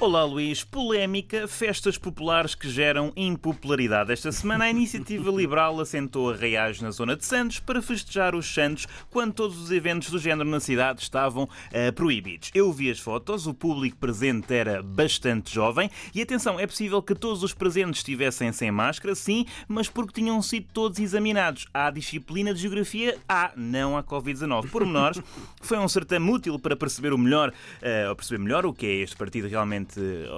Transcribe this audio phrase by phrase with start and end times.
[0.00, 4.10] Olá Luís, polémica, festas populares que geram impopularidade.
[4.10, 8.86] Esta semana a Iniciativa Liberal assentou arraiais na zona de Santos para festejar os Santos
[9.10, 12.50] quando todos os eventos do género na cidade estavam uh, proibidos.
[12.54, 17.14] Eu vi as fotos, o público presente era bastante jovem e atenção, é possível que
[17.14, 21.66] todos os presentes estivessem sem máscara, sim, mas porque tinham sido todos examinados.
[21.74, 23.18] Há disciplina de geografia?
[23.28, 24.70] Há, não há Covid-19.
[24.70, 25.22] Por menores,
[25.60, 29.14] foi um certame útil para perceber o melhor, uh, perceber melhor o que é este
[29.14, 29.89] partido realmente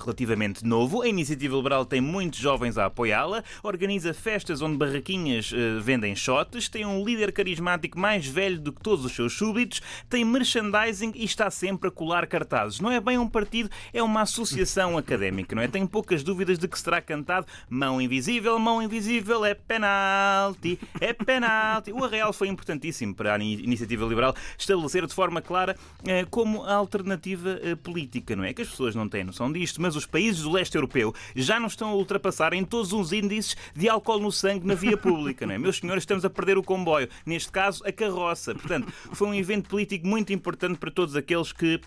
[0.00, 1.02] relativamente novo.
[1.02, 6.68] A Iniciativa Liberal tem muitos jovens a apoiá-la, organiza festas onde barraquinhas uh, vendem shots,
[6.68, 11.24] tem um líder carismático mais velho do que todos os seus súbditos, tem merchandising e
[11.24, 12.80] está sempre a colar cartazes.
[12.80, 15.68] Não é bem um partido, é uma associação académica, não é?
[15.68, 21.92] Tenho poucas dúvidas de que será cantado mão invisível, mão invisível, é penalti, é penalti.
[21.92, 27.60] O Arreal foi importantíssimo para a Iniciativa Liberal estabelecer de forma clara uh, como alternativa
[27.62, 28.54] uh, política, não é?
[28.54, 31.66] Que as pessoas não têm noção disto, mas os países do leste europeu já não
[31.66, 35.46] estão a ultrapassar em todos os índices de álcool no sangue na via pública.
[35.46, 35.58] Não é?
[35.58, 37.08] Meus senhores, estamos a perder o comboio.
[37.24, 38.54] Neste caso, a carroça.
[38.54, 41.80] Portanto, foi um evento político muito importante para todos aqueles que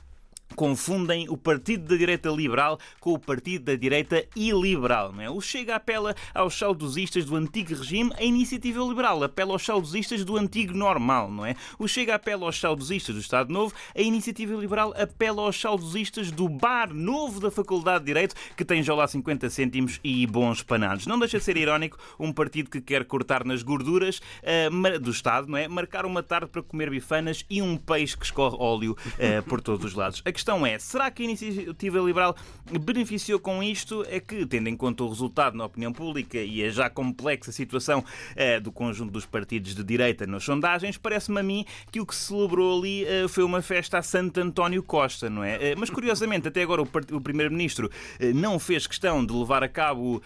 [0.55, 5.11] confundem o partido da direita liberal com o partido da direita iliberal.
[5.11, 5.29] Não é?
[5.29, 10.37] O Chega apela aos saudosistas do antigo regime, a iniciativa liberal apela aos saudosistas do
[10.37, 11.31] antigo normal.
[11.31, 11.55] Não é?
[11.77, 16.47] O Chega apela aos saudosistas do Estado Novo, a iniciativa liberal apela aos saudosistas do
[16.47, 21.07] bar novo da Faculdade de Direito, que tem já lá 50 cêntimos e bons panados.
[21.07, 25.47] Não deixa de ser irónico um partido que quer cortar nas gorduras uh, do Estado,
[25.47, 25.67] não é?
[25.67, 29.85] marcar uma tarde para comer bifanas e um peixe que escorre óleo uh, por todos
[29.85, 30.21] os lados.
[30.25, 32.33] A questão é, será que a iniciativa liberal
[32.81, 34.05] beneficiou com isto?
[34.07, 38.03] É que, tendo em conta o resultado na opinião pública e a já complexa situação
[38.37, 42.15] eh, do conjunto dos partidos de direita nas sondagens, parece-me a mim que o que
[42.15, 45.71] se celebrou ali eh, foi uma festa a Santo António Costa, não é?
[45.71, 47.89] Eh, mas, curiosamente, até agora o, o Primeiro-Ministro
[48.33, 50.21] não fez questão de levar a cabo o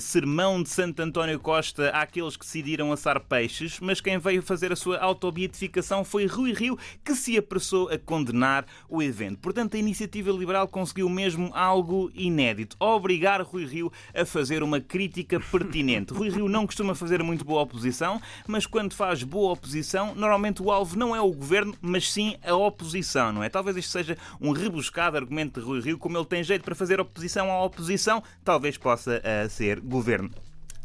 [0.00, 4.76] sermão de Santo António Costa àqueles que decidiram assar peixes, mas quem veio fazer a
[4.76, 9.38] sua autobeatificação foi Rui Rio, que se apressou a condenar o evento.
[9.52, 15.38] Portanto, a iniciativa liberal conseguiu mesmo algo inédito: obrigar Rui Rio a fazer uma crítica
[15.38, 16.14] pertinente.
[16.14, 20.70] Rui Rio não costuma fazer muito boa oposição, mas quando faz boa oposição, normalmente o
[20.70, 23.50] alvo não é o governo, mas sim a oposição, não é?
[23.50, 26.98] Talvez isto seja um rebuscado argumento de Rui Rio, como ele tem jeito para fazer
[26.98, 30.30] oposição à oposição, talvez possa uh, ser governo.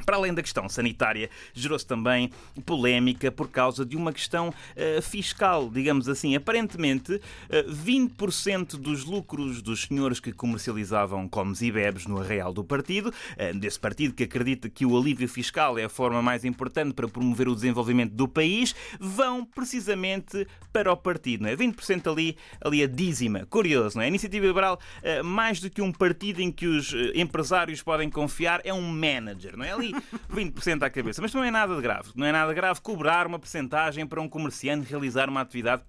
[0.07, 2.31] Para além da questão sanitária, gerou-se também
[2.65, 6.33] polémica por causa de uma questão uh, fiscal, digamos assim.
[6.33, 12.53] Aparentemente, uh, eh, 20% dos lucros dos senhores que comercializavam comes e bebes no arreal
[12.53, 16.45] do partido, uh, desse partido que acredita que o alívio fiscal é a forma mais
[16.45, 21.43] importante para promover o desenvolvimento do país, vão precisamente para o partido.
[21.43, 21.55] Não é?
[21.57, 23.45] 20% ali, ali a dízima.
[23.47, 24.05] Curioso, não é?
[24.05, 24.79] A Iniciativa Liberal,
[25.25, 29.57] mais do que um partido em que os empresários podem confiar, é um manager.
[29.57, 29.73] Não é?
[29.73, 29.96] Ali
[30.33, 31.21] 20% à cabeça.
[31.21, 32.11] Mas não é nada de grave.
[32.15, 35.83] Não é nada grave cobrar uma percentagem para um comerciante realizar uma atividade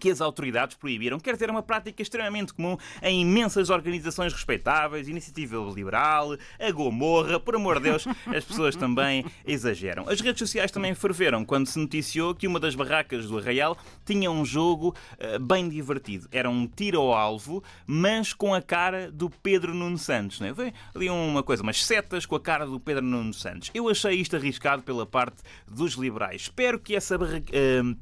[0.00, 1.20] que as autoridades proibiram.
[1.20, 7.38] Quer dizer, é uma prática extremamente comum em imensas organizações respeitáveis, Iniciativa Liberal, a Gomorra,
[7.38, 10.08] por amor de Deus, as pessoas também exageram.
[10.08, 14.30] As redes sociais também ferveram quando se noticiou que uma das barracas do Arraial tinha
[14.30, 16.26] um jogo uh, bem divertido.
[16.32, 20.40] Era um tiro ao alvo, mas com a cara do Pedro Nuno Santos.
[20.40, 20.54] Né?
[20.54, 23.70] Foi ali uma coisa, umas setas com a cara do Pedro Nuno Santos.
[23.74, 26.42] Eu achei isto arriscado pela parte dos liberais.
[26.42, 27.52] Espero que essa barraca.
[27.52, 27.96] Uh,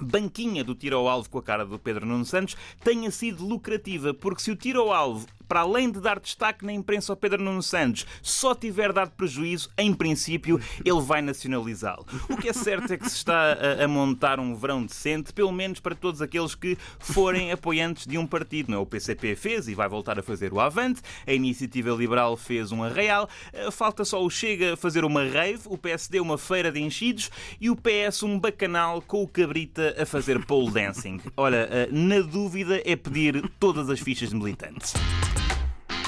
[0.00, 4.12] banquinha do tiro ao alvo com a cara do Pedro Nuno Santos tenha sido lucrativa,
[4.14, 7.42] porque se o tiro ao alvo para além de dar destaque na imprensa ao Pedro
[7.42, 12.06] Nuno Santos, só tiver dado prejuízo, em princípio, ele vai nacionalizá-lo.
[12.28, 15.50] O que é certo é que se está a, a, montar um verão decente, pelo
[15.50, 18.70] menos para todos aqueles que forem apoiantes de um partido.
[18.70, 18.80] Não é?
[18.80, 22.84] O PCP fez e vai voltar a fazer o Avante, a Iniciativa Liberal fez um
[22.84, 27.28] arraial, eh, falta só o Chega fazer uma rave, o PSD uma feira de enchidos
[27.60, 31.20] e o PS um bacanal com o Cabrita a fazer pole dancing.
[31.36, 34.94] Olha, eh, na dúvida é pedir todas as fichas de militantes.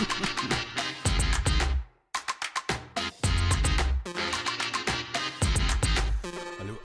[0.05, 0.92] Thank you.